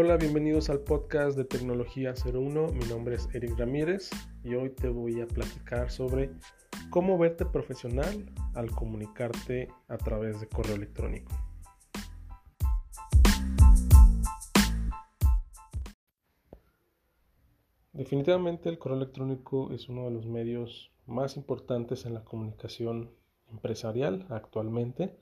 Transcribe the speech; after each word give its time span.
Hola, 0.00 0.16
bienvenidos 0.16 0.70
al 0.70 0.78
podcast 0.78 1.36
de 1.36 1.44
Tecnología 1.44 2.14
01. 2.14 2.68
Mi 2.68 2.84
nombre 2.84 3.16
es 3.16 3.28
Eric 3.34 3.58
Ramírez 3.58 4.10
y 4.44 4.54
hoy 4.54 4.70
te 4.70 4.88
voy 4.88 5.20
a 5.20 5.26
platicar 5.26 5.90
sobre 5.90 6.30
cómo 6.88 7.18
verte 7.18 7.44
profesional 7.44 8.32
al 8.54 8.70
comunicarte 8.70 9.66
a 9.88 9.98
través 9.98 10.40
de 10.40 10.46
correo 10.46 10.76
electrónico. 10.76 11.32
Definitivamente 17.92 18.68
el 18.68 18.78
correo 18.78 18.98
electrónico 18.98 19.72
es 19.72 19.88
uno 19.88 20.04
de 20.04 20.12
los 20.12 20.26
medios 20.26 20.92
más 21.06 21.36
importantes 21.36 22.06
en 22.06 22.14
la 22.14 22.22
comunicación 22.22 23.10
empresarial 23.50 24.26
actualmente 24.30 25.18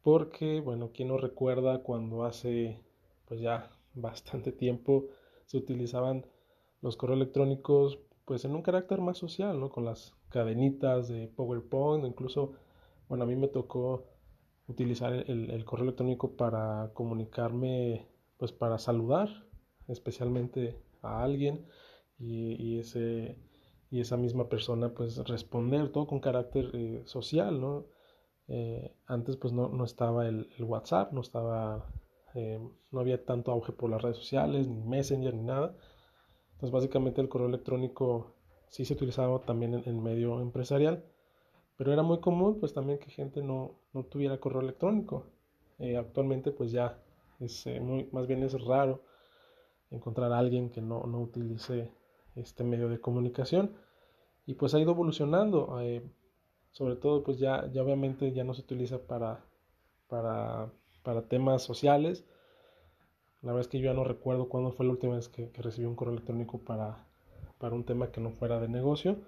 porque, 0.00 0.60
bueno, 0.60 0.92
¿quién 0.94 1.08
no 1.08 1.18
recuerda 1.18 1.82
cuando 1.82 2.24
hace 2.24 2.78
pues 3.26 3.40
ya 3.40 3.70
bastante 3.94 4.52
tiempo 4.52 5.06
se 5.46 5.58
utilizaban 5.58 6.26
los 6.80 6.96
correos 6.96 7.20
electrónicos 7.20 7.98
pues 8.24 8.44
en 8.44 8.54
un 8.54 8.62
carácter 8.62 9.00
más 9.00 9.18
social, 9.18 9.60
¿no? 9.60 9.70
Con 9.70 9.84
las 9.84 10.14
cadenitas 10.30 11.08
de 11.08 11.28
PowerPoint, 11.28 12.06
incluso, 12.06 12.54
bueno, 13.08 13.24
a 13.24 13.26
mí 13.26 13.36
me 13.36 13.48
tocó 13.48 14.06
utilizar 14.66 15.12
el, 15.12 15.64
correo 15.64 15.84
electrónico 15.84 16.36
para 16.36 16.90
comunicarme, 16.94 18.08
pues 18.38 18.52
para 18.52 18.78
saludar 18.78 19.28
especialmente 19.88 20.78
a 21.02 21.22
alguien 21.22 21.66
y, 22.18 22.78
ese, 22.78 23.38
y 23.90 24.00
esa 24.00 24.16
misma 24.16 24.48
persona 24.48 24.94
pues 24.94 25.18
responder 25.28 25.90
todo 25.90 26.06
con 26.06 26.20
carácter 26.20 26.70
eh, 26.72 27.02
social, 27.04 27.60
¿no? 27.60 27.86
Eh, 28.48 28.94
antes 29.06 29.36
pues 29.36 29.52
no, 29.52 29.68
no 29.68 29.84
estaba 29.84 30.26
el, 30.26 30.48
el, 30.56 30.64
WhatsApp, 30.64 31.12
no 31.12 31.20
estaba 31.20 31.90
eh, 32.34 32.58
no 32.90 33.00
había 33.00 33.24
tanto 33.24 33.52
auge 33.52 33.72
por 33.72 33.90
las 33.90 34.02
redes 34.02 34.16
sociales, 34.16 34.68
ni 34.68 34.82
Messenger, 34.82 35.34
ni 35.34 35.42
nada. 35.42 35.76
Entonces 36.52 36.70
básicamente 36.72 37.20
el 37.20 37.28
correo 37.28 37.48
electrónico 37.48 38.34
sí 38.68 38.84
se 38.84 38.94
utilizaba 38.94 39.40
también 39.40 39.74
en 39.74 39.82
el 39.86 39.96
medio 39.96 40.40
empresarial, 40.40 41.04
pero 41.76 41.92
era 41.92 42.02
muy 42.02 42.20
común 42.20 42.58
pues 42.60 42.74
también 42.74 42.98
que 42.98 43.10
gente 43.10 43.42
no, 43.42 43.76
no 43.92 44.04
tuviera 44.04 44.38
correo 44.38 44.60
electrónico. 44.62 45.26
Eh, 45.78 45.96
actualmente 45.96 46.50
pues 46.52 46.72
ya 46.72 46.98
es 47.40 47.66
eh, 47.66 47.80
muy, 47.80 48.08
más 48.12 48.26
bien 48.26 48.42
es 48.42 48.60
raro 48.64 49.02
encontrar 49.90 50.32
a 50.32 50.38
alguien 50.38 50.70
que 50.70 50.80
no, 50.80 51.04
no 51.04 51.20
utilice 51.20 51.90
este 52.34 52.64
medio 52.64 52.88
de 52.88 53.00
comunicación 53.00 53.76
y 54.46 54.54
pues 54.54 54.74
ha 54.74 54.80
ido 54.80 54.92
evolucionando 54.92 55.78
sobre 56.74 56.96
todo 56.96 57.22
pues 57.22 57.38
ya, 57.38 57.70
ya 57.72 57.82
obviamente 57.82 58.32
ya 58.32 58.42
no 58.42 58.52
se 58.52 58.62
utiliza 58.62 58.98
para, 59.06 59.44
para 60.08 60.72
para 61.04 61.28
temas 61.28 61.62
sociales. 61.62 62.24
La 63.42 63.52
verdad 63.52 63.60
es 63.60 63.68
que 63.68 63.78
yo 63.78 63.84
ya 63.84 63.94
no 63.94 64.02
recuerdo 64.02 64.48
cuándo 64.48 64.72
fue 64.72 64.86
la 64.86 64.92
última 64.92 65.14
vez 65.14 65.28
que, 65.28 65.52
recibí 65.54 65.86
un 65.86 65.94
correo 65.94 66.14
electrónico 66.14 66.58
para, 66.58 67.06
para, 67.58 67.76
un 67.76 67.84
tema 67.84 68.10
que 68.10 68.20
no 68.20 68.30
fuera 68.30 68.58
de 68.58 68.68
negocio. 68.68 69.18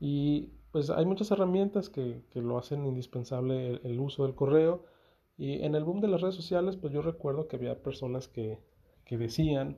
Y 0.00 0.52
pues 0.72 0.90
hay 0.90 1.04
muchas 1.04 1.30
herramientas 1.32 1.90
que, 1.90 2.22
que 2.30 2.40
lo 2.40 2.56
hacen 2.56 2.86
indispensable 2.86 3.80
el, 3.82 4.00
uso 4.00 4.24
del 4.24 4.34
correo. 4.34 4.84
Y 5.36 5.62
en 5.64 5.74
el 5.74 5.84
boom 5.84 6.00
de 6.00 6.08
las 6.08 6.20
redes 6.22 6.36
sociales, 6.36 6.76
pues 6.76 6.92
yo 6.92 7.02
recuerdo 7.02 7.48
que 7.48 7.56
había 7.56 7.82
personas 7.82 8.28
que, 8.28 8.60
que 9.04 9.18
decían 9.18 9.76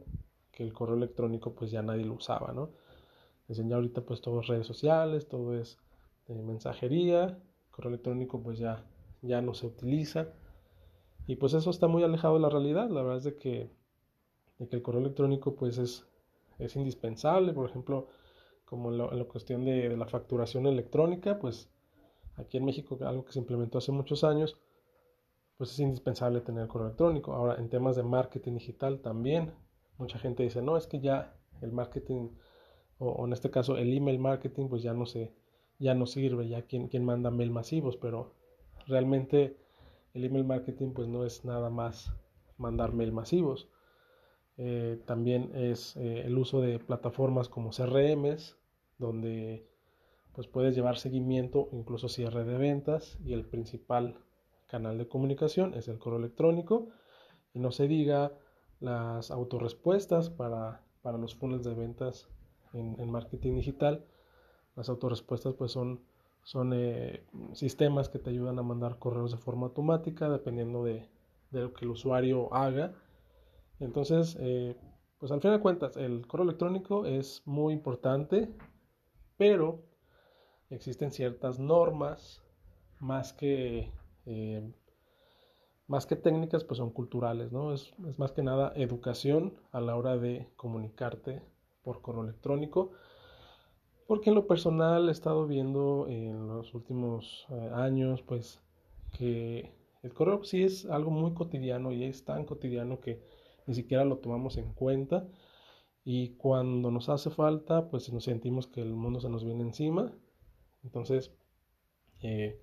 que 0.52 0.62
el 0.62 0.72
correo 0.72 0.96
electrónico 0.96 1.54
pues 1.54 1.70
ya 1.70 1.82
nadie 1.82 2.04
lo 2.04 2.14
usaba, 2.14 2.52
¿no? 2.52 2.70
Decían 3.48 3.70
ya 3.70 3.76
ahorita 3.76 4.02
pues 4.02 4.20
todo 4.20 4.40
es 4.40 4.46
redes 4.46 4.66
sociales, 4.66 5.26
todo 5.26 5.58
es 5.58 5.78
eh, 6.28 6.42
mensajería, 6.42 7.38
correo 7.70 7.88
electrónico 7.90 8.42
pues 8.42 8.58
ya, 8.58 8.84
ya 9.22 9.40
no 9.40 9.54
se 9.54 9.66
utiliza. 9.66 10.28
Y 11.28 11.36
pues 11.36 11.52
eso 11.52 11.68
está 11.68 11.86
muy 11.88 12.02
alejado 12.02 12.34
de 12.34 12.40
la 12.40 12.48
realidad. 12.48 12.88
La 12.88 13.02
verdad 13.02 13.18
es 13.18 13.24
de 13.24 13.36
que, 13.36 13.70
el 14.58 14.82
correo 14.82 15.02
electrónico 15.02 15.54
pues 15.54 15.76
es, 15.76 16.06
es 16.58 16.74
indispensable. 16.74 17.52
Por 17.52 17.68
ejemplo, 17.68 18.08
como 18.64 18.90
en, 18.90 18.96
la 18.96 19.24
cuestión 19.26 19.62
de, 19.66 19.94
la 19.94 20.06
facturación 20.06 20.66
electrónica, 20.66 21.38
pues 21.38 21.68
aquí 22.36 22.56
en 22.56 22.64
México, 22.64 22.98
algo 23.02 23.26
que 23.26 23.32
se 23.32 23.40
implementó 23.40 23.76
hace 23.76 23.92
muchos 23.92 24.24
años, 24.24 24.56
pues 25.58 25.70
es 25.72 25.78
indispensable 25.80 26.40
tener 26.40 26.62
el 26.62 26.68
correo 26.68 26.86
electrónico. 26.86 27.34
Ahora, 27.34 27.56
en 27.56 27.68
temas 27.68 27.94
de 27.94 28.04
marketing 28.04 28.54
digital 28.54 29.00
también, 29.00 29.52
mucha 29.98 30.18
gente 30.18 30.44
dice, 30.44 30.62
no, 30.62 30.78
es 30.78 30.86
que 30.86 30.98
ya 30.98 31.36
el 31.60 31.72
marketing, 31.72 32.30
o, 32.98 33.26
en 33.26 33.34
este 33.34 33.50
caso 33.50 33.76
el 33.76 33.94
email 33.94 34.18
marketing, 34.18 34.68
pues 34.68 34.82
ya 34.82 34.94
no 34.94 35.04
se, 35.04 35.34
ya 35.78 35.94
no 35.94 36.06
sirve, 36.06 36.48
ya 36.48 36.62
quien 36.62 37.04
manda 37.04 37.30
mail 37.30 37.50
masivos, 37.50 37.98
pero 37.98 38.32
realmente 38.86 39.67
el 40.18 40.24
email 40.24 40.44
marketing 40.44 40.92
pues 40.92 41.06
no 41.06 41.24
es 41.24 41.44
nada 41.44 41.70
más 41.70 42.12
mandar 42.56 42.92
mail 42.92 43.12
masivos. 43.12 43.68
Eh, 44.56 45.00
también 45.06 45.54
es 45.54 45.96
eh, 45.96 46.22
el 46.26 46.36
uso 46.36 46.60
de 46.60 46.80
plataformas 46.80 47.48
como 47.48 47.70
CRMs, 47.70 48.56
donde 48.98 49.64
pues 50.32 50.48
puedes 50.48 50.74
llevar 50.74 50.98
seguimiento, 50.98 51.68
incluso 51.72 52.08
cierre 52.08 52.44
de 52.44 52.58
ventas 52.58 53.16
y 53.24 53.32
el 53.32 53.44
principal 53.44 54.18
canal 54.66 54.98
de 54.98 55.08
comunicación 55.08 55.74
es 55.74 55.86
el 55.86 55.98
correo 55.98 56.18
electrónico. 56.18 56.88
Y 57.54 57.60
no 57.60 57.70
se 57.70 57.86
diga 57.86 58.32
las 58.80 59.30
autorrespuestas 59.30 60.30
para, 60.30 60.84
para 61.02 61.16
los 61.16 61.36
funnels 61.36 61.64
de 61.64 61.74
ventas 61.74 62.28
en, 62.72 62.98
en 63.00 63.10
marketing 63.10 63.54
digital. 63.54 64.04
Las 64.74 64.88
autorrespuestas 64.88 65.54
pues 65.54 65.70
son 65.70 66.02
son 66.48 66.72
eh, 66.72 67.26
sistemas 67.52 68.08
que 68.08 68.18
te 68.18 68.30
ayudan 68.30 68.58
a 68.58 68.62
mandar 68.62 68.98
correos 68.98 69.32
de 69.32 69.36
forma 69.36 69.66
automática 69.66 70.30
dependiendo 70.30 70.82
de, 70.82 71.06
lo 71.50 71.74
que 71.74 71.84
el 71.84 71.90
usuario 71.90 72.54
haga. 72.54 72.94
Entonces, 73.80 74.34
eh, 74.40 74.74
pues 75.18 75.30
al 75.30 75.42
fin 75.42 75.50
de 75.50 75.60
cuentas, 75.60 75.98
el 75.98 76.26
correo 76.26 76.44
electrónico 76.44 77.04
es 77.04 77.42
muy 77.44 77.74
importante, 77.74 78.48
pero 79.36 79.82
existen 80.70 81.10
ciertas 81.10 81.58
normas 81.58 82.42
más 82.98 83.34
que, 83.34 83.92
eh, 84.24 84.72
más 85.86 86.06
que 86.06 86.16
técnicas, 86.16 86.64
pues 86.64 86.78
son 86.78 86.92
culturales, 86.92 87.52
¿no? 87.52 87.74
Es, 87.74 87.92
es 88.08 88.18
más 88.18 88.32
que 88.32 88.42
nada 88.42 88.72
educación 88.74 89.52
a 89.70 89.82
la 89.82 89.96
hora 89.96 90.16
de 90.16 90.48
comunicarte 90.56 91.42
por 91.82 92.00
correo 92.00 92.22
electrónico 92.22 92.92
porque 94.08 94.30
en 94.30 94.36
lo 94.36 94.46
personal 94.46 95.06
he 95.08 95.12
estado 95.12 95.46
viendo 95.46 96.06
en 96.08 96.48
los 96.48 96.72
últimos 96.74 97.46
eh, 97.50 97.70
años, 97.74 98.22
pues, 98.22 98.58
que 99.18 99.70
el 100.02 100.14
correo 100.14 100.42
sí 100.44 100.62
es 100.64 100.86
algo 100.86 101.10
muy 101.10 101.34
cotidiano 101.34 101.92
y 101.92 102.04
es 102.04 102.24
tan 102.24 102.46
cotidiano 102.46 103.00
que 103.00 103.20
ni 103.66 103.74
siquiera 103.74 104.06
lo 104.06 104.16
tomamos 104.16 104.56
en 104.56 104.72
cuenta. 104.72 105.28
Y 106.04 106.36
cuando 106.36 106.90
nos 106.90 107.10
hace 107.10 107.28
falta, 107.28 107.90
pues 107.90 108.10
nos 108.10 108.24
sentimos 108.24 108.66
que 108.66 108.80
el 108.80 108.94
mundo 108.94 109.20
se 109.20 109.28
nos 109.28 109.44
viene 109.44 109.62
encima. 109.62 110.10
Entonces, 110.82 111.34
eh, 112.22 112.58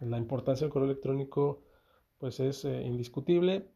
la 0.00 0.16
importancia 0.16 0.64
del 0.64 0.72
correo 0.72 0.90
electrónico, 0.90 1.64
pues 2.16 2.40
es 2.40 2.64
eh, 2.64 2.82
indiscutible, 2.82 3.68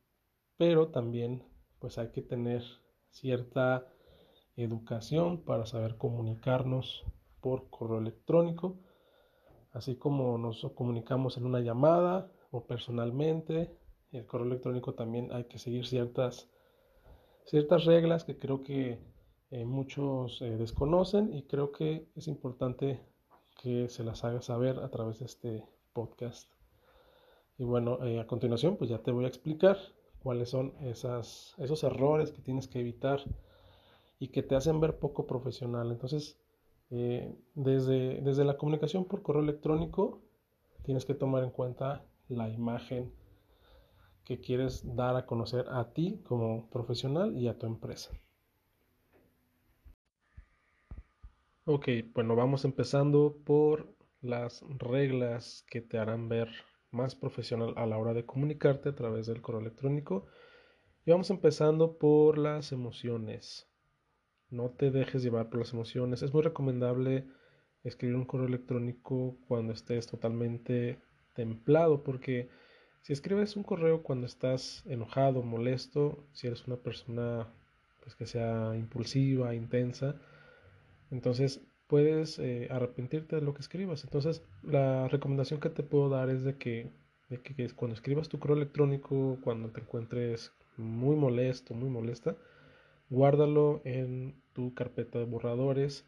pero 0.57 0.89
también, 0.89 1.45
pues 1.79 1.99
hay 1.99 2.09
que 2.11 2.23
tener 2.23 2.63
cierta 3.11 3.87
educación 4.57 5.43
para 5.43 5.67
saber 5.67 5.97
comunicarnos 5.97 7.05
por 7.41 7.69
correo 7.71 7.99
electrónico, 7.99 8.77
así 9.73 9.97
como 9.97 10.39
nos 10.39 10.67
comunicamos 10.75 11.37
en 11.37 11.47
una 11.47 11.61
llamada 11.61 12.31
o 12.51 12.65
personalmente. 12.65 13.71
El 14.13 14.27
correo 14.27 14.47
electrónico 14.47 14.95
también 14.95 15.33
hay 15.33 15.45
que 15.45 15.59
seguir 15.59 15.87
ciertas, 15.87 16.49
ciertas 17.45 17.85
reglas 17.85 18.25
que 18.25 18.39
creo 18.39 18.63
que 18.63 18.99
eh, 19.51 19.65
muchos 19.65 20.41
eh, 20.43 20.57
desconocen 20.57 21.33
y 21.35 21.43
creo 21.43 21.71
que 21.71 22.09
es 22.17 22.27
importante 22.27 23.01
que 23.63 23.89
se 23.89 24.05
las 24.05 24.25
haga 24.25 24.43
saber 24.43 24.79
a 24.79 24.89
través 24.89 25.19
de 25.21 25.27
este 25.27 25.65
podcast. 25.93 26.51
Y 27.59 27.65
bueno, 27.65 28.05
eh, 28.05 28.21
a 28.21 28.27
continuación 28.27 28.77
pues 28.77 28.91
ya 28.91 28.99
te 28.99 29.13
voy 29.13 29.25
a 29.25 29.29
explicar 29.29 29.77
cuáles 30.23 30.51
son 30.51 30.75
esas, 30.81 31.55
esos 31.59 31.85
errores 31.85 32.33
que 32.33 32.43
tienes 32.43 32.69
que 32.69 32.81
evitar 32.81 33.21
y 34.19 34.29
que 34.29 34.43
te 34.43 34.55
hacen 34.57 34.81
ver 34.81 34.99
poco 34.99 35.27
profesional. 35.27 35.91
Entonces, 35.93 36.39
eh, 36.91 37.35
desde, 37.55 38.21
desde 38.23 38.45
la 38.45 38.57
comunicación 38.57 39.05
por 39.05 39.23
correo 39.23 39.43
electrónico, 39.43 40.23
tienes 40.83 41.05
que 41.05 41.15
tomar 41.15 41.45
en 41.45 41.51
cuenta 41.51 42.05
la 42.29 42.49
imagen 42.49 43.13
que 44.25 44.41
quieres 44.41 44.83
dar 44.97 45.17
a 45.17 45.27
conocer 45.27 45.67
a 45.71 45.93
ti 45.93 46.21
como 46.25 46.69
profesional 46.71 47.37
y 47.37 47.49
a 47.49 47.59
tu 47.59 47.67
empresa. 47.67 48.11
Ok, 51.65 51.89
bueno, 52.15 52.37
vamos 52.37 52.65
empezando 52.65 53.37
por 53.45 53.93
las 54.21 54.65
reglas 54.79 55.65
que 55.69 55.81
te 55.81 55.99
harán 55.99 56.29
ver 56.29 56.49
más 56.91 57.15
profesional 57.15 57.75
a 57.77 57.87
la 57.87 57.99
hora 57.99 58.15
de 58.15 58.25
comunicarte 58.25 58.89
a 58.89 58.95
través 58.95 59.27
del 59.27 59.43
correo 59.43 59.61
electrónico. 59.61 60.27
Y 61.05 61.11
vamos 61.11 61.31
empezando 61.31 61.99
por 61.99 62.39
las 62.39 62.73
emociones. 62.73 63.69
No 64.51 64.71
te 64.71 64.91
dejes 64.91 65.23
llevar 65.23 65.49
por 65.51 65.61
las 65.61 65.73
emociones. 65.73 66.23
Es 66.23 66.33
muy 66.33 66.43
recomendable 66.43 67.27
escribir 67.85 68.17
un 68.17 68.25
correo 68.25 68.47
electrónico 68.49 69.37
cuando 69.49 69.73
estés 69.73 70.07
totalmente 70.07 70.99
templado 71.35 72.03
porque 72.03 72.49
Si 73.03 73.13
escribes 73.13 73.55
un 73.57 73.63
correo 73.63 74.03
cuando 74.03 74.27
estás 74.27 74.83
enojado, 74.87 75.43
molesto, 75.45 76.27
si 76.33 76.49
eres 76.49 76.67
una 76.67 76.77
persona 76.77 77.47
pues, 78.03 78.17
que 78.17 78.27
sea 78.27 78.75
impulsiva, 78.77 79.55
intensa, 79.55 80.17
entonces 81.13 81.61
puedes 81.87 82.39
eh, 82.41 82.69
arrepentirte 82.71 83.37
de 83.37 83.43
lo 83.43 83.55
que 83.55 83.61
escribas. 83.61 84.03
Entonces 84.03 84.43
la 84.65 85.07
recomendación 85.09 85.61
que 85.61 85.71
te 85.71 85.85
puedo 85.85 86.09
dar 86.09 86.31
es 86.31 86.43
de 86.43 86.57
que, 86.59 86.91
de 87.29 87.41
que 87.43 87.71
cuando 87.77 87.95
escribas 87.95 88.29
tu 88.29 88.41
correo 88.41 88.57
electrónico, 88.57 89.39
cuando 89.43 89.71
te 89.71 89.83
encuentres 89.83 90.53
muy 90.77 91.15
molesto, 91.17 91.75
muy 91.75 91.89
molesta, 91.89 92.37
guárdalo 93.11 93.83
en 93.85 94.43
tu 94.53 94.75
carpeta 94.75 95.19
de 95.19 95.25
borradores 95.25 96.07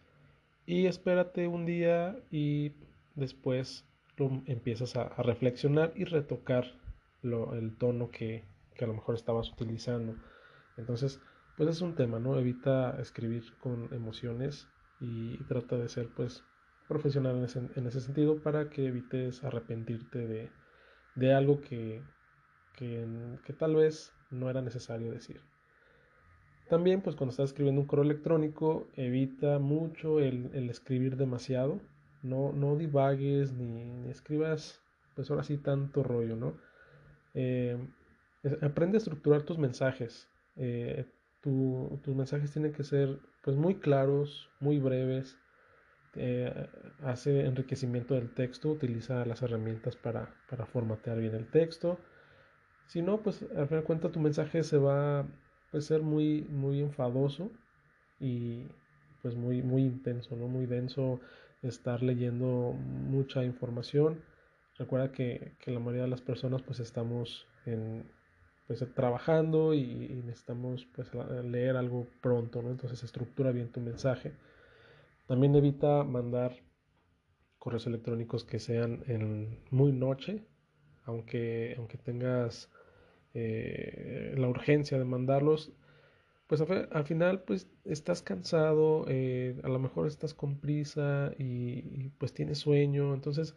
y 0.66 0.86
espérate 0.86 1.48
un 1.48 1.66
día 1.66 2.16
y 2.30 2.72
después 3.14 3.84
lo 4.16 4.42
empiezas 4.46 4.96
a 4.96 5.08
reflexionar 5.22 5.92
y 5.94 6.04
retocar 6.04 6.64
el 7.22 7.76
tono 7.76 8.10
que, 8.10 8.44
a 8.80 8.86
lo 8.86 8.94
mejor 8.94 9.14
estabas 9.14 9.50
utilizando. 9.50 10.14
Entonces, 10.76 11.20
pues 11.56 11.68
es 11.70 11.80
un 11.80 11.94
tema, 11.94 12.18
¿no? 12.18 12.38
Evita 12.38 13.00
escribir 13.00 13.44
con 13.58 13.92
emociones 13.92 14.68
y 15.00 15.36
trata 15.44 15.76
de 15.76 15.88
ser, 15.88 16.08
pues, 16.14 16.44
profesional 16.86 17.36
en 17.36 17.44
ese, 17.44 17.58
en 17.76 17.86
ese 17.86 18.00
sentido 18.00 18.42
para 18.42 18.70
que 18.70 18.86
evites 18.86 19.44
arrepentirte 19.44 20.26
de, 20.26 20.50
de 21.16 21.34
algo 21.34 21.60
que, 21.60 22.02
que, 22.76 23.52
tal 23.58 23.74
vez 23.74 24.12
no 24.30 24.48
era 24.48 24.62
necesario 24.62 25.10
decir. 25.10 25.40
También, 26.68 27.00
pues 27.00 27.16
cuando 27.16 27.30
estás 27.30 27.50
escribiendo 27.50 27.80
un 27.80 27.86
correo 27.86 28.04
electrónico, 28.04 28.88
evita 28.94 29.58
mucho 29.58 30.20
el, 30.20 30.68
escribir 30.68 31.16
demasiado. 31.16 31.80
No, 32.22 32.52
no 32.52 32.76
divagues 32.76 33.52
ni, 33.52 33.84
ni, 33.84 34.10
escribas, 34.10 34.82
pues 35.14 35.30
ahora 35.30 35.44
sí, 35.44 35.56
tanto 35.56 36.02
rollo, 36.02 36.36
¿no? 36.36 36.56
Eh, 37.34 37.78
aprende 38.60 38.96
a 38.96 38.98
estructurar 38.98 39.42
tus 39.42 39.56
mensajes. 39.56 40.28
Eh, 40.56 41.06
tus 41.40 42.14
mensajes 42.14 42.52
tienen 42.52 42.72
que 42.72 42.82
ser 42.82 43.18
pues 43.42 43.56
muy 43.56 43.76
claros, 43.76 44.50
muy 44.60 44.78
breves. 44.78 45.38
Eh, 46.16 46.68
hace 47.02 47.46
enriquecimiento 47.46 48.14
del 48.14 48.34
texto, 48.34 48.70
utiliza 48.70 49.24
las 49.24 49.40
herramientas 49.42 49.96
para, 49.96 50.34
para 50.50 50.66
formatear 50.66 51.18
bien 51.18 51.34
el 51.34 51.46
texto. 51.46 51.98
Si 52.86 53.00
no, 53.00 53.22
pues 53.22 53.42
al 53.56 53.68
final 53.68 53.82
de 53.82 53.86
cuentas 53.86 54.12
tu 54.12 54.20
mensaje 54.20 54.62
se 54.62 54.78
va 54.78 55.26
pues, 55.70 55.86
ser 55.86 56.02
muy, 56.02 56.42
muy 56.42 56.80
enfadoso 56.80 57.50
y 58.20 58.66
pues 59.22 59.34
muy, 59.34 59.62
muy 59.62 59.82
intenso, 59.82 60.36
¿no? 60.36 60.48
Muy 60.48 60.66
denso 60.66 61.20
estar 61.62 62.02
leyendo 62.02 62.72
mucha 62.72 63.44
información. 63.44 64.22
Recuerda 64.76 65.10
que, 65.12 65.56
la 65.66 65.80
mayoría 65.80 66.04
de 66.04 66.08
las 66.08 66.22
personas 66.22 66.62
pues 66.62 66.78
estamos 66.80 67.46
en, 67.66 68.10
pues, 68.66 68.84
trabajando 68.94 69.74
y, 69.74 70.22
necesitamos 70.24 70.86
pues, 70.94 71.10
leer 71.44 71.76
algo 71.76 72.06
pronto, 72.20 72.62
¿no? 72.62 72.70
Entonces 72.70 73.02
estructura 73.02 73.50
bien 73.50 73.72
tu 73.72 73.80
mensaje. 73.80 74.32
También 75.26 75.54
evita 75.56 76.04
mandar 76.04 76.56
correos 77.58 77.86
electrónicos 77.86 78.44
que 78.44 78.60
sean 78.60 79.02
en 79.08 79.58
muy 79.70 79.92
noche, 79.92 80.46
aunque, 81.04 81.74
aunque 81.76 81.98
tengas 81.98 82.70
eh, 83.34 84.34
la 84.36 84.48
urgencia 84.48 84.98
de 84.98 85.04
mandarlos, 85.04 85.72
pues 86.46 86.62
al 86.62 87.04
final 87.04 87.42
pues 87.42 87.68
estás 87.84 88.22
cansado, 88.22 89.04
eh, 89.08 89.60
a 89.62 89.68
lo 89.68 89.78
mejor 89.78 90.06
estás 90.06 90.34
con 90.34 90.60
prisa 90.60 91.32
y, 91.38 92.08
pues 92.18 92.32
tienes 92.32 92.58
sueño, 92.58 93.14
entonces 93.14 93.54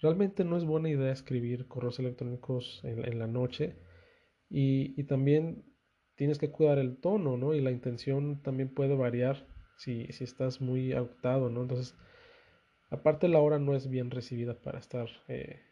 Realmente 0.00 0.44
no 0.44 0.56
es 0.56 0.64
buena 0.64 0.90
idea 0.90 1.12
escribir 1.12 1.68
correos 1.68 1.98
electrónicos 1.98 2.80
en, 2.84 3.18
la 3.18 3.26
noche 3.26 3.76
y, 4.50 5.02
también 5.04 5.64
tienes 6.16 6.38
que 6.38 6.50
cuidar 6.50 6.78
el 6.78 6.98
tono, 6.98 7.36
¿no? 7.36 7.54
Y 7.54 7.60
la 7.60 7.70
intención 7.70 8.42
también 8.42 8.72
puede 8.72 8.94
variar 8.94 9.46
si, 9.78 10.06
estás 10.20 10.60
muy 10.60 10.92
agotado, 10.92 11.48
¿no? 11.48 11.62
Entonces, 11.62 11.94
aparte 12.90 13.28
la 13.28 13.40
hora 13.40 13.58
no 13.58 13.74
es 13.74 13.88
bien 13.88 14.10
recibida 14.10 14.60
para 14.60 14.78
estar 14.78 15.08
eh, 15.28 15.62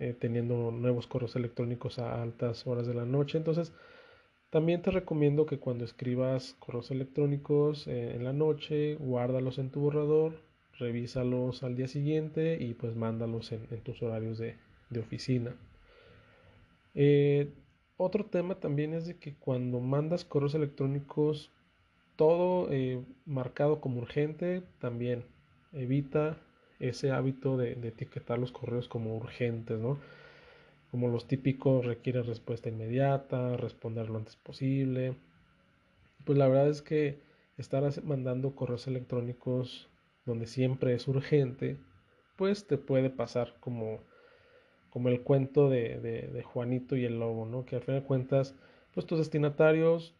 eh, 0.00 0.16
teniendo 0.18 0.70
nuevos 0.70 1.06
correos 1.06 1.36
electrónicos 1.36 1.98
a 1.98 2.22
altas 2.22 2.66
horas 2.66 2.86
de 2.86 2.94
la 2.94 3.04
noche. 3.04 3.36
Entonces, 3.36 3.74
también 4.48 4.80
te 4.80 4.90
recomiendo 4.90 5.44
que 5.44 5.58
cuando 5.58 5.84
escribas 5.84 6.56
correos 6.58 6.90
electrónicos 6.90 7.86
eh, 7.86 8.14
en 8.14 8.24
la 8.24 8.32
noche, 8.32 8.94
guárdalos 8.94 9.58
en 9.58 9.70
tu 9.70 9.80
borrador 9.80 10.32
revísalos 10.78 11.62
al 11.62 11.76
día 11.76 11.86
siguiente 11.86 12.56
y 12.58 12.72
pues 12.72 12.96
mándalos 12.96 13.52
en, 13.52 13.66
tus 13.82 14.02
horarios 14.02 14.38
de, 14.38 14.56
oficina. 14.98 15.54
Eh, 16.94 17.52
otro 17.98 18.24
tema 18.24 18.54
también 18.54 18.94
es 18.94 19.06
de 19.06 19.18
que 19.18 19.34
cuando 19.34 19.80
mandas 19.80 20.24
correos 20.24 20.54
electrónicos, 20.54 21.50
todo 22.16 22.70
marcado 23.26 23.82
como 23.82 24.00
urgente, 24.00 24.62
también 24.78 25.24
evita 25.74 26.38
ese 26.80 27.12
hábito 27.12 27.56
de, 27.56 27.72
etiquetar 27.72 28.38
los 28.38 28.52
correos 28.52 28.88
como 28.88 29.16
urgentes, 29.16 29.78
¿no? 29.78 29.98
Como 30.90 31.08
los 31.08 31.28
típicos 31.28 31.84
requiere 31.86 32.22
respuesta 32.22 32.68
inmediata, 32.68 33.56
responder 33.56 34.08
lo 34.08 34.18
antes 34.18 34.36
posible. 34.36 35.14
Pues 36.24 36.36
la 36.36 36.48
verdad 36.48 36.68
es 36.68 36.82
que 36.82 37.20
estar 37.58 37.84
mandando 38.02 38.56
correos 38.56 38.86
electrónicos 38.88 39.88
donde 40.24 40.46
siempre 40.46 40.94
es 40.94 41.06
urgente, 41.06 41.76
pues 42.36 42.66
te 42.66 42.78
puede 42.78 43.10
pasar 43.10 43.54
como, 43.60 44.00
como 44.90 45.08
el 45.08 45.20
cuento 45.22 45.68
de, 45.68 46.42
Juanito 46.44 46.96
y 46.96 47.04
el 47.04 47.18
Lobo, 47.20 47.46
¿no? 47.46 47.64
Que 47.64 47.76
al 47.76 47.82
final 47.82 48.00
de 48.00 48.06
cuentas, 48.06 48.54
pues 48.94 49.06
tus 49.06 49.18
destinatarios 49.18 50.14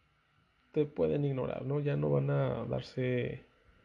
te 0.71 0.85
pueden 0.85 1.25
ignorar, 1.25 1.65
¿no? 1.65 1.79
Ya 1.79 1.97
no 1.97 2.09
van 2.09 2.29
a 2.29 2.65
darse 2.65 3.43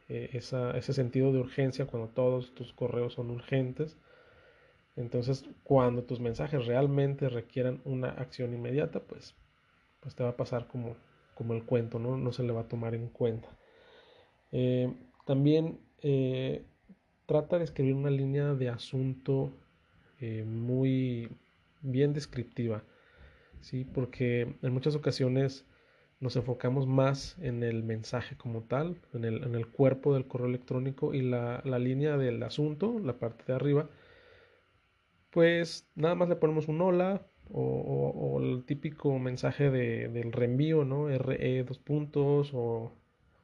eh, 0.08 0.31
ese 0.32 0.93
sentido 0.93 1.32
de 1.32 1.41
urgencia 1.41 1.87
cuando 1.87 2.08
todos 2.08 2.55
tus 2.55 2.73
correos 2.73 3.14
son 3.14 3.31
urgentes. 3.31 3.97
Entonces, 4.97 5.44
cuando 5.64 6.05
tus 6.05 6.20
mensajes 6.20 6.67
realmente 6.67 7.29
requieran 7.29 7.81
una 7.85 8.11
acción 8.11 8.55
inmediata, 8.55 9.00
pues, 9.00 9.35
pues 10.00 10.14
te 10.14 10.23
va 10.23 10.31
a 10.31 10.37
pasar 10.37 10.67
como, 10.69 10.97
como 11.35 11.55
el 11.55 11.64
cuento, 11.64 11.99
¿no? 11.99 12.17
No 12.17 12.32
se 12.32 12.43
le 12.43 12.53
va 12.53 12.62
a 12.62 12.69
tomar 12.69 12.94
en 12.94 13.08
cuenta. 13.08 13.49
Eh, 14.53 14.94
también 15.26 15.81
eh, 16.03 16.64
trata 17.26 17.58
de 17.58 17.64
escribir 17.64 17.94
una 17.94 18.11
línea 18.11 18.55
de 18.55 18.69
asunto 18.69 19.53
muy 20.46 21.29
bien 21.82 22.13
descriptiva, 22.13 22.82
¿sí? 23.60 23.84
porque 23.84 24.56
en 24.63 24.72
muchas 24.72 24.94
ocasiones 24.94 25.67
nos 26.20 26.37
enfocamos 26.37 26.87
más 26.87 27.37
en 27.41 27.63
el 27.63 27.82
mensaje 27.82 28.37
como 28.37 28.63
tal, 28.63 29.01
en 29.13 29.25
el, 29.25 29.67
cuerpo 29.69 30.15
del 30.15 30.27
correo 30.27 30.49
electrónico 30.49 31.15
y 31.15 31.23
la, 31.23 31.61
línea 31.79 32.17
del 32.17 32.43
asunto, 32.43 32.99
la 32.99 33.19
parte 33.19 33.44
de 33.46 33.55
arriba, 33.55 33.89
pues 35.31 35.89
nada 35.94 36.15
más 36.15 36.29
le 36.29 36.37
ponemos 36.37 36.69
un 36.69 36.81
hola 36.81 37.27
o, 37.51 38.41
el 38.43 38.65
típico 38.65 39.19
mensaje 39.19 39.70
del 39.70 40.32
reenvío, 40.32 40.85
¿no? 40.85 41.08
RE 41.08 41.65
dos 41.65 41.79
puntos 41.79 42.51
o, 42.55 42.93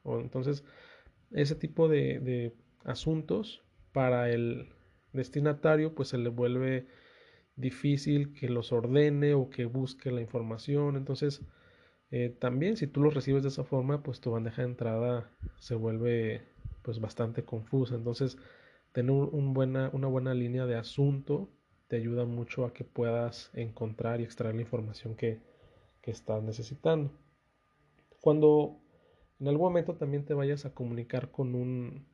o 0.03 0.19
entonces 0.19 0.63
ese 1.33 1.55
tipo 1.55 1.87
de, 1.87 2.53
asuntos 2.85 3.63
para 3.91 4.29
el 4.29 4.67
destinatario 5.13 5.95
pues 5.95 6.09
se 6.09 6.17
le 6.17 6.29
vuelve 6.29 6.85
difícil 7.55 8.33
que 8.33 8.49
los 8.49 8.73
ordene 8.73 9.35
o 9.35 9.49
que 9.49 9.65
busque 9.65 10.11
la 10.11 10.19
información 10.19 10.97
entonces 10.97 11.41
eh, 12.15 12.29
también 12.29 12.77
si 12.77 12.87
tú 12.87 13.01
los 13.01 13.13
recibes 13.13 13.43
de 13.43 13.49
esa 13.49 13.63
forma 13.63 14.03
pues 14.03 14.21
tu 14.21 14.31
bandeja 14.31 14.61
de 14.61 14.69
entrada 14.69 15.31
se 15.59 15.75
vuelve 15.75 16.43
pues 16.83 16.99
bastante 16.99 17.43
confusa. 17.43 17.95
Entonces 17.95 18.37
tener 18.91 19.11
buena, 19.13 19.89
una 19.93 20.07
buena 20.07 20.33
línea 20.33 20.65
de 20.65 20.75
asunto 20.75 21.49
te 21.87 21.95
ayuda 21.95 22.25
mucho 22.25 22.65
a 22.65 22.73
que 22.73 22.83
puedas 22.83 23.51
encontrar 23.53 24.21
y 24.21 24.23
extraer 24.23 24.55
la 24.55 24.61
información 24.61 25.15
que, 25.15 25.41
que 26.01 26.11
estás 26.11 26.43
necesitando. 26.43 27.11
Cuando 28.21 28.79
en 29.39 29.47
algún 29.47 29.67
momento 29.67 29.95
también 29.95 30.23
te 30.23 30.33
vayas 30.33 30.65
a 30.65 30.73
comunicar 30.73 31.31
con 31.31 31.55
un, 31.55 32.05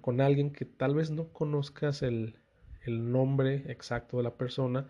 con, 0.00 0.20
alguien 0.20 0.50
que 0.50 0.64
tal 0.64 0.94
vez 0.94 1.10
no 1.10 1.32
conozcas 1.32 2.02
el, 2.02 2.34
nombre 2.86 3.70
exacto 3.70 4.16
de 4.16 4.22
la 4.22 4.36
persona, 4.36 4.88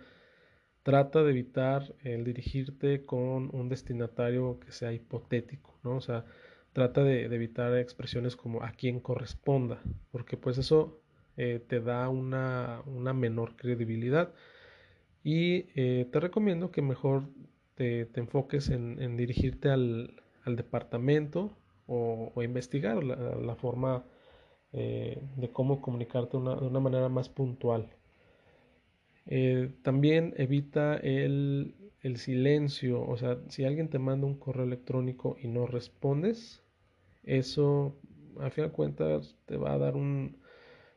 trata 0.88 1.22
de 1.22 1.32
evitar 1.32 1.94
el 2.02 2.24
dirigirte 2.24 3.04
con 3.04 3.54
un 3.54 3.68
destinatario 3.68 4.58
que 4.58 4.72
sea 4.72 4.90
hipotético, 4.90 5.78
¿no? 5.84 5.96
O 5.96 6.00
sea, 6.00 6.24
trata 6.72 7.04
de, 7.04 7.26
evitar 7.26 7.76
expresiones 7.76 8.36
como 8.36 8.62
a 8.62 8.70
quien 8.70 8.98
corresponda, 8.98 9.82
porque 10.10 10.38
pues 10.38 10.56
eso 10.56 10.98
eh, 11.36 11.62
te 11.68 11.80
da 11.80 12.08
una, 12.08 12.82
menor 13.12 13.54
credibilidad. 13.56 14.32
Y 15.22 15.66
eh, 15.74 16.08
te 16.10 16.20
recomiendo 16.20 16.70
que 16.70 16.80
mejor 16.80 17.24
te, 17.74 18.08
enfoques 18.14 18.70
en, 18.70 19.14
dirigirte 19.18 19.68
al, 19.68 20.16
departamento 20.46 21.54
o, 21.86 22.32
investigar 22.42 23.04
la, 23.04 23.56
forma 23.56 24.06
eh, 24.72 25.20
de 25.36 25.52
cómo 25.52 25.82
comunicarte 25.82 26.38
de 26.38 26.42
una 26.42 26.80
manera 26.80 27.10
más 27.10 27.28
puntual. 27.28 27.90
Eh, 29.28 29.70
también 29.82 30.34
evita 30.38 30.96
el, 30.96 31.74
el, 32.02 32.16
silencio, 32.16 33.02
o 33.02 33.16
sea, 33.18 33.38
si 33.48 33.64
alguien 33.64 33.90
te 33.90 33.98
manda 33.98 34.26
un 34.26 34.38
correo 34.38 34.64
electrónico 34.64 35.36
y 35.40 35.48
no 35.48 35.66
respondes, 35.66 36.62
eso 37.24 37.94
a 38.40 38.50
fin 38.50 38.64
de 38.64 38.70
cuentas 38.70 39.36
te 39.46 39.56
va 39.58 39.74
a 39.74 39.78
dar 39.78 39.96
un, 39.96 40.38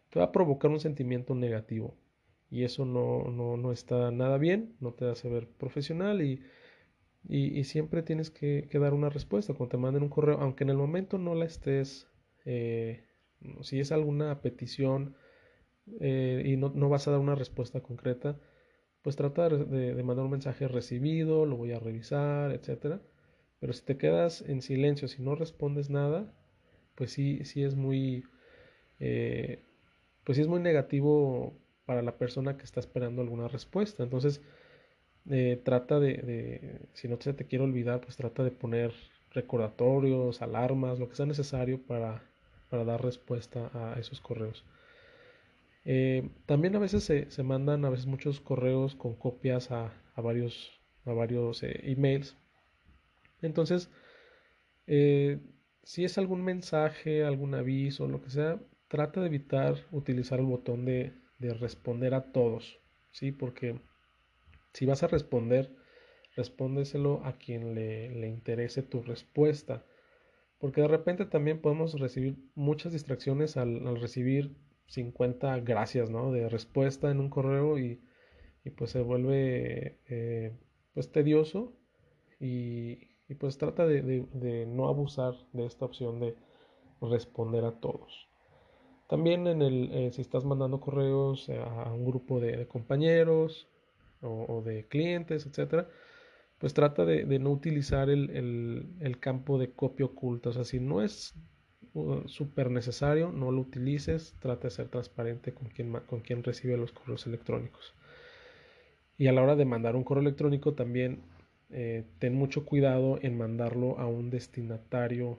te 0.10 0.20
va 0.20 0.26
a 0.26 0.32
provocar 0.32 0.72
un 0.72 0.80
sentimiento 0.80 1.36
negativo. 1.36 1.98
Y 2.50 2.64
eso 2.64 2.86
no, 2.86 3.26
no, 3.32 3.58
no 3.58 3.72
está 3.72 4.12
nada 4.12 4.38
bien, 4.38 4.76
no 4.80 4.94
te 4.94 5.06
hace 5.10 5.30
ver 5.30 5.48
profesional 5.48 6.22
y, 6.22 6.42
y, 7.28 7.64
siempre 7.66 8.04
tienes 8.04 8.32
que, 8.32 8.68
dar 8.74 8.94
una 8.94 9.10
respuesta 9.10 9.54
cuando 9.54 9.72
te 9.72 9.78
manden 9.78 10.04
un 10.04 10.10
correo, 10.10 10.40
aunque 10.40 10.64
en 10.64 10.70
el 10.70 10.78
momento 10.78 11.18
no 11.18 11.36
la 11.36 11.46
estés, 11.46 12.08
eh, 12.46 13.06
si 13.62 13.80
es 13.80 13.92
alguna 13.92 14.42
petición, 14.42 15.16
eh, 16.00 16.44
y 16.46 16.58
no, 16.58 16.72
no, 16.76 16.90
vas 16.90 17.08
a 17.08 17.12
dar 17.12 17.20
una 17.20 17.36
respuesta 17.36 17.82
concreta, 17.82 18.38
pues 19.02 19.16
trata 19.16 19.50
de, 19.50 19.96
de, 19.96 20.04
mandar 20.04 20.26
un 20.26 20.32
mensaje 20.32 20.68
recibido, 20.68 21.46
lo 21.46 21.58
voy 21.58 21.72
a 21.72 21.80
revisar, 21.80 22.52
etcétera. 22.52 23.02
Pero 23.60 23.74
si 23.74 23.84
te 23.84 23.98
quedas 23.98 24.42
en 24.42 24.62
silencio, 24.62 25.08
si 25.08 25.22
no 25.22 25.36
respondes 25.36 25.90
nada, 25.90 26.34
pues 26.96 27.12
sí, 27.12 27.44
sí 27.46 27.64
es 27.64 27.76
muy, 27.76 28.24
eh, 29.00 29.64
pues 30.24 30.38
sí 30.38 30.42
es 30.42 30.48
muy 30.48 30.60
negativo 30.62 31.54
para 31.86 32.02
la 32.02 32.18
persona 32.18 32.58
que 32.58 32.64
está 32.66 32.80
esperando 32.80 33.22
alguna 33.22 33.48
respuesta. 33.48 34.04
Entonces, 34.04 34.42
eh, 35.30 35.62
trata 35.64 36.00
de, 36.00 36.14
de, 36.14 36.82
si 36.94 37.08
no 37.08 37.18
se 37.20 37.34
te 37.34 37.46
quiere 37.46 37.66
olvidar, 37.66 38.02
pues 38.02 38.18
trata 38.18 38.44
de 38.44 38.52
poner 38.52 38.94
recordatorios, 39.32 40.42
alarmas, 40.42 41.00
lo 41.00 41.10
que 41.10 41.16
sea 41.16 41.26
necesario 41.26 41.82
para, 41.82 42.24
para 42.70 42.84
dar 42.86 43.04
respuesta 43.04 43.70
a 43.74 44.00
esos 44.00 44.22
correos. 44.22 44.66
Eh, 45.84 46.30
también 46.46 46.76
a 46.76 46.80
veces 46.80 47.04
se, 47.04 47.44
mandan 47.44 47.86
a 47.86 47.90
veces 47.90 48.06
muchos 48.06 48.40
correos 48.40 48.96
con 48.96 49.16
copias 49.16 49.72
a, 49.72 49.94
varios, 50.16 50.80
a 51.06 51.14
varios 51.14 51.64
eh, 51.64 51.80
emails. 51.84 52.38
Entonces, 53.42 53.90
eh, 54.88 55.40
si 55.84 56.06
es 56.06 56.18
algún 56.18 56.44
mensaje, 56.44 57.24
algún 57.24 57.56
aviso, 57.56 58.08
lo 58.08 58.22
que 58.22 58.30
sea, 58.30 58.60
trata 58.88 59.22
de 59.22 59.28
evitar 59.28 59.76
utilizar 59.92 60.40
el 60.40 60.46
botón 60.46 60.86
de, 60.86 61.14
responder 61.40 62.14
a 62.14 62.32
todos, 62.32 62.80
¿sí? 63.10 63.32
Porque 63.32 63.80
si 64.74 64.86
vas 64.86 65.02
a 65.02 65.08
responder, 65.08 65.76
respóndeselo 66.36 67.26
a 67.26 67.40
quien 67.40 67.74
le, 67.74 68.28
interese 68.28 68.84
tu 68.84 69.02
respuesta. 69.02 69.84
Porque 70.60 70.82
de 70.82 70.88
repente 70.88 71.26
también 71.26 71.60
podemos 71.60 72.00
recibir 72.00 72.38
muchas 72.54 72.94
distracciones 72.94 73.58
al 73.58 74.00
recibir 74.00 74.56
50 74.92 75.62
gracias, 75.62 76.10
¿no? 76.10 76.32
De 76.32 76.50
respuesta 76.50 77.10
en 77.12 77.20
un 77.20 77.30
correo 77.30 77.80
y, 77.80 78.02
pues 78.76 78.92
se 78.92 79.02
vuelve 79.02 79.98
eh, 80.08 80.54
pues 80.94 81.12
tedioso 81.12 81.74
y, 82.40 83.08
pues 83.40 83.58
trata 83.58 83.88
de, 83.88 84.66
no 84.68 84.90
abusar 84.90 85.34
de 85.54 85.66
esta 85.66 85.86
opción 85.86 86.20
de 86.20 86.36
responder 87.02 87.64
a 87.64 87.80
todos. 87.80 88.28
También 89.08 89.48
en 89.48 89.62
el, 89.62 89.90
eh, 89.94 90.12
si 90.12 90.22
estás 90.22 90.44
mandando 90.44 90.82
correos 90.82 91.50
a 91.50 91.92
un 91.94 92.06
grupo 92.06 92.40
de, 92.42 92.68
compañeros 92.68 93.70
o, 94.22 94.62
de 94.62 94.88
clientes, 94.88 95.46
etcétera, 95.46 95.88
pues 96.60 96.74
trata 96.74 97.06
de, 97.06 97.40
no 97.40 97.52
utilizar 97.52 98.10
el, 98.10 98.30
el, 98.32 98.90
el, 99.00 99.20
campo 99.20 99.58
de 99.58 99.72
copia 99.72 100.06
oculta. 100.06 100.50
O 100.50 100.54
sea, 100.54 100.66
si 100.66 100.80
no 100.80 101.02
es 101.02 101.34
súper 102.26 102.72
necesario, 102.72 103.32
no 103.32 103.52
lo 103.52 103.62
utilices, 103.62 104.36
trata 104.40 104.68
de 104.68 104.72
ser 104.72 104.88
transparente 104.88 105.54
con 105.54 105.68
quien, 105.68 105.92
con 105.92 106.22
quien 106.22 106.44
recibe 106.44 106.78
los 106.78 106.92
correos 106.92 107.28
electrónicos. 107.28 107.94
Y 109.18 109.28
a 109.28 109.34
la 109.34 109.44
hora 109.44 109.56
de 109.56 109.66
mandar 109.66 109.96
un 109.96 110.04
correo 110.04 110.22
electrónico 110.22 110.74
también 110.74 111.22
eh, 111.70 112.06
ten 112.20 112.36
mucho 112.36 112.66
cuidado 112.66 113.20
en 113.22 113.38
mandarlo 113.38 114.00
a 114.00 114.08
un 114.08 114.30
destinatario 114.30 115.38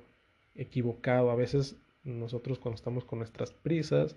equivocado. 0.55 1.31
A 1.31 1.35
veces 1.35 1.77
nosotros 2.05 2.59
cuando 2.59 2.77
estamos 2.77 3.05
con 3.05 3.19
nuestras 3.19 3.53
prisas, 3.53 4.17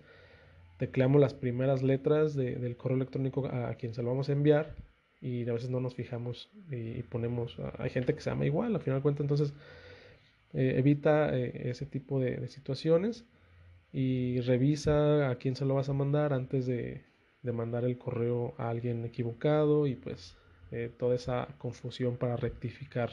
tecleamos 0.78 1.22
las 1.22 1.34
primeras 1.34 1.84
letras 1.84 2.36
del 2.36 2.78
correo 2.78 2.98
electrónico 2.98 3.48
a, 3.48 3.74
quien 3.76 3.94
se 3.94 4.04
lo 4.04 4.10
vamos 4.10 4.30
a 4.30 4.34
enviar 4.34 4.76
y 5.22 5.48
a 5.48 5.54
veces 5.54 5.70
no 5.70 5.80
nos 5.80 5.96
fijamos 5.96 6.52
y, 6.70 7.02
ponemos, 7.04 7.58
hay 7.78 7.90
gente 7.90 8.14
que 8.14 8.22
se 8.22 8.30
llama 8.30 8.46
igual, 8.46 8.76
al 8.76 8.82
final 8.82 9.00
de 9.00 9.04
cuentas 9.04 9.24
entonces 9.24 9.54
eh, 10.58 10.80
evita 10.80 11.38
eh, 11.38 11.70
ese 11.70 11.86
tipo 11.86 12.18
de, 12.22 12.48
situaciones 12.48 13.26
y 13.92 14.40
revisa 14.40 15.30
a 15.30 15.36
quién 15.36 15.56
se 15.58 15.66
lo 15.66 15.76
vas 15.76 15.90
a 15.90 15.94
mandar 15.94 16.32
antes 16.32 16.66
de, 16.66 17.04
mandar 17.44 17.84
el 17.84 17.98
correo 17.98 18.56
a 18.58 18.70
alguien 18.70 19.04
equivocado 19.06 19.86
y 19.86 19.96
pues 19.96 20.38
eh, 20.72 20.90
toda 20.98 21.16
esa 21.16 21.48
confusión 21.58 22.18
para 22.18 22.38
rectificar 22.38 23.12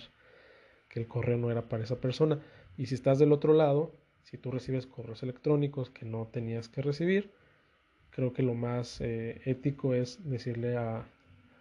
que 0.89 1.01
el 1.01 1.09
correo 1.09 1.37
no 1.37 1.51
era 1.51 1.63
para 1.69 1.83
esa 1.83 2.01
persona. 2.01 2.39
Y 2.79 2.87
si 2.87 2.95
estás 2.95 3.19
del 3.19 3.33
otro 3.33 3.53
lado, 3.55 3.93
si 4.23 4.39
tú 4.39 4.53
recibes 4.53 4.87
correos 4.87 5.23
electrónicos 5.23 5.91
que 5.91 6.07
no 6.07 6.29
tenías 6.33 6.69
que 6.69 6.81
recibir, 6.81 7.33
creo 8.11 8.33
que 8.33 8.43
lo 8.43 8.55
más 8.55 9.01
ético 9.01 9.95
es 9.95 10.19
decirle 10.31 10.77
a, 10.77 11.05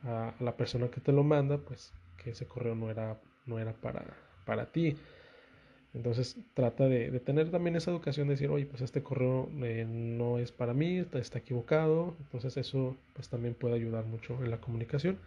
a, 0.04 0.34
la 0.40 0.56
persona 0.56 0.90
que 0.90 1.02
te 1.02 1.12
lo 1.12 1.24
manda, 1.24 1.58
pues 1.58 1.92
que 2.18 2.32
ese 2.32 2.48
correo 2.48 2.76
no 2.76 2.90
era, 2.90 3.20
no 3.46 3.60
era 3.60 3.74
para, 3.74 4.06
para 4.46 4.72
ti. 4.72 4.96
Entonces 5.94 6.38
trata 6.54 6.88
de, 6.88 7.20
tener 7.20 7.52
también 7.52 7.76
esa 7.76 7.92
educación 7.92 8.28
de 8.28 8.36
decir, 8.36 8.50
oye, 8.50 8.66
pues 8.66 8.82
este 8.82 9.04
correo 9.04 9.50
eh, 9.62 9.86
no 9.86 10.38
es 10.40 10.52
para 10.52 10.74
mí, 10.74 11.00
está, 11.00 11.40
equivocado. 11.40 12.16
Entonces 12.20 12.56
eso 12.58 12.96
pues 13.14 13.30
también 13.30 13.56
puede 13.56 13.76
ayudar 13.76 14.06
mucho 14.06 14.42
en 14.44 14.52
la 14.52 14.62
comunicación. 14.62 15.20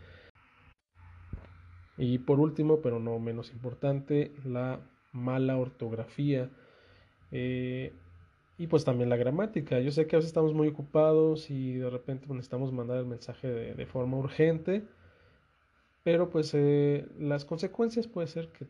Y 1.99 2.19
por 2.19 2.41
último, 2.41 2.81
pero 2.81 2.99
no 2.99 3.19
menos 3.19 3.53
importante, 3.53 4.33
la 4.45 4.81
mala 5.13 5.57
ortografía. 5.59 6.51
Eh, 7.31 7.93
y 8.57 8.67
pues 8.67 8.85
también 8.85 9.11
la 9.11 9.17
gramática. 9.17 9.81
Yo 9.81 9.91
sé 9.91 10.07
que 10.07 10.17
a 10.17 10.19
veces 10.19 10.29
estamos 10.29 10.55
muy 10.55 10.69
ocupados 10.69 11.51
y 11.51 11.75
de 11.75 11.91
repente 11.91 12.27
necesitamos 12.29 12.73
mandar 12.73 12.99
el 12.99 13.07
mensaje 13.07 13.49
de, 13.49 13.87
forma 13.87 14.17
urgente. 14.17 14.83
Pero 16.05 16.31
pues 16.31 16.53
eh, 16.55 17.07
las 17.19 17.45
consecuencias 17.45 18.07
puede 18.07 18.29
ser 18.29 18.49
que 18.49 18.67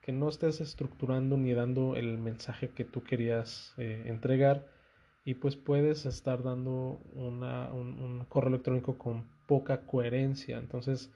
que 0.00 0.12
no 0.12 0.28
estés 0.28 0.60
estructurando 0.60 1.36
ni 1.36 1.52
dando 1.52 1.96
el 1.96 2.18
mensaje 2.18 2.70
que 2.70 2.84
tú 2.84 3.02
querías 3.02 3.74
eh, 3.76 4.04
entregar 4.06 4.66
y 5.24 5.34
pues 5.34 5.56
puedes 5.56 6.06
estar 6.06 6.42
dando 6.42 7.00
un, 7.12 8.24
correo 8.28 8.48
electrónico 8.48 8.96
con 8.98 9.26
poca 9.46 9.86
coherencia. 9.86 10.58
Entonces, 10.58 11.12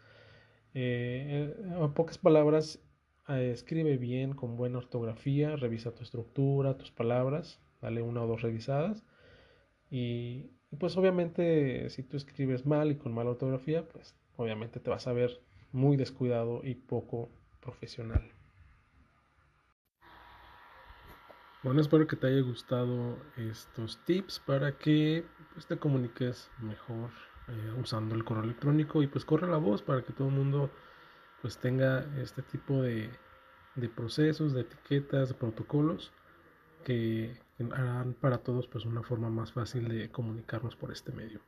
eh, 0.74 1.54
en 1.58 1.94
pocas 1.94 2.18
palabras, 2.18 2.80
eh, 3.28 3.50
escribe 3.52 3.96
bien, 3.96 4.34
con 4.34 4.56
buena 4.56 4.78
ortografía, 4.78 5.56
revisa 5.56 5.94
tu 5.94 6.02
estructura, 6.02 6.76
tus 6.76 6.90
palabras, 6.90 7.60
dale 7.80 8.02
una 8.02 8.22
o 8.22 8.26
dos 8.26 8.42
revisadas. 8.42 9.04
Y, 9.90 10.50
pues 10.78 10.96
obviamente 10.96 11.88
si 11.90 12.02
tú 12.02 12.16
escribes 12.16 12.66
mal 12.66 12.90
y 12.90 12.96
con 12.96 13.14
mala 13.14 13.30
ortografía, 13.30 13.86
pues 13.88 14.16
obviamente 14.36 14.80
te 14.80 14.90
vas 14.90 15.06
a 15.06 15.12
ver 15.12 15.40
muy 15.72 15.96
descuidado 15.96 16.62
y 16.64 16.74
poco 16.74 17.30
profesional. 17.60 18.22
Bueno, 21.64 21.80
espero 21.80 22.06
que 22.06 22.16
te 22.16 22.26
haya 22.26 22.42
gustado 22.42 23.16
estos 23.38 23.96
tips 24.04 24.38
para 24.38 24.72
que 24.76 25.24
pues, 25.54 25.66
te 25.66 25.78
comuniques 25.78 26.50
mejor 26.60 27.08
eh, 27.48 27.80
usando 27.80 28.14
el 28.14 28.22
correo 28.22 28.44
electrónico 28.44 29.02
y 29.02 29.06
pues 29.06 29.24
corre 29.24 29.48
la 29.48 29.56
voz 29.56 29.80
para 29.80 30.02
que 30.02 30.12
todo 30.12 30.28
el 30.28 30.34
mundo 30.34 30.68
pues 31.40 31.56
tenga 31.56 32.04
este 32.20 32.42
tipo 32.42 32.82
de, 32.82 33.08
procesos, 33.96 34.52
de 34.52 34.60
etiquetas, 34.60 35.30
de 35.30 35.34
protocolos 35.36 36.12
que, 36.84 37.40
harán 37.72 38.12
para 38.12 38.36
todos 38.36 38.66
pues 38.66 38.84
una 38.84 39.02
forma 39.02 39.30
más 39.30 39.52
fácil 39.52 39.88
de 39.88 40.10
comunicarnos 40.10 40.76
por 40.76 40.92
este 40.92 41.12
medio. 41.12 41.40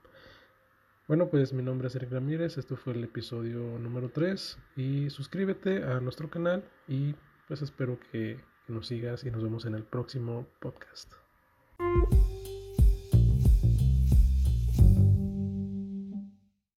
Bueno, 1.08 1.28
pues 1.28 1.52
mi 1.52 1.62
nombre 1.62 1.88
es 1.88 1.94
Eric 1.94 2.12
Ramírez, 2.12 2.56
esto 2.56 2.76
fue 2.78 2.94
el 2.94 3.04
episodio 3.04 3.78
número 3.78 4.08
3 4.08 4.58
y 4.76 5.10
suscríbete 5.10 5.84
a 5.84 6.00
nuestro 6.00 6.30
canal 6.30 6.64
y 6.88 7.14
pues 7.48 7.60
espero 7.60 7.98
que 8.10 8.40
nos 8.68 8.86
sigas 8.88 9.24
y 9.24 9.30
nos 9.30 9.42
vemos 9.42 9.64
en 9.64 9.74
el 9.74 9.82
próximo 9.82 10.46
podcast. 10.60 11.12